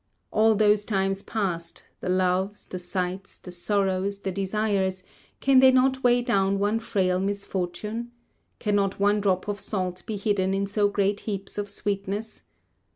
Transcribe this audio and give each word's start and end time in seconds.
All 0.31 0.55
those 0.55 0.83
times 0.83 1.21
past, 1.21 1.83
the 1.99 2.09
loves, 2.09 2.65
the 2.65 2.79
sights, 2.79 3.37
the 3.37 3.51
sorrows, 3.51 4.21
the 4.21 4.31
desires, 4.31 5.03
can 5.41 5.59
they 5.59 5.69
not 5.69 6.03
weigh 6.03 6.23
down 6.23 6.57
one 6.57 6.79
frail 6.79 7.19
misfortune? 7.19 8.09
Cannot 8.57 8.99
one 8.99 9.21
drop 9.21 9.47
of 9.47 9.59
salt 9.59 10.01
be 10.07 10.17
hidden 10.17 10.55
in 10.55 10.65
so 10.65 10.87
great 10.87 11.19
heaps 11.19 11.59
of 11.59 11.69
sweetness? 11.69 12.41